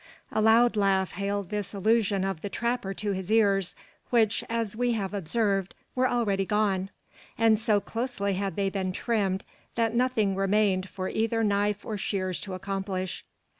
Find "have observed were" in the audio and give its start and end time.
4.93-6.09